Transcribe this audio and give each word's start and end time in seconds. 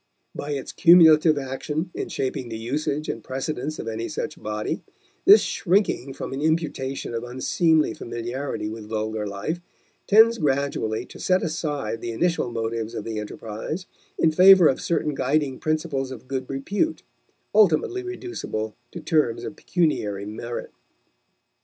By 0.33 0.53
its 0.53 0.71
cumulative 0.71 1.37
action 1.37 1.91
in 1.93 2.09
shaping 2.09 2.49
the 2.49 2.57
usage 2.57 3.07
and 3.07 3.23
precedents 3.23 3.77
of 3.77 3.87
any 3.87 4.09
such 4.09 4.41
body, 4.41 4.81
this 5.25 5.41
shrinking 5.43 6.13
from 6.15 6.33
an 6.33 6.41
imputation 6.41 7.13
of 7.13 7.23
unseemly 7.23 7.93
familiarity 7.93 8.67
with 8.67 8.89
vulgar 8.89 9.27
life 9.27 9.61
tends 10.07 10.39
gradually 10.39 11.05
to 11.05 11.19
set 11.19 11.43
aside 11.43 12.01
the 12.01 12.13
initial 12.13 12.49
motives 12.49 12.95
of 12.95 13.03
the 13.03 13.19
enterprise, 13.19 13.85
in 14.17 14.31
favor 14.31 14.67
of 14.67 14.81
certain 14.81 15.13
guiding 15.13 15.59
principles 15.59 16.09
of 16.09 16.27
good 16.27 16.49
repute, 16.49 17.03
ultimately 17.53 18.01
reducible 18.01 18.73
to 18.91 18.99
terms 19.01 19.43
of 19.43 19.55
pecuniary 19.55 20.25
merit. 20.25 20.71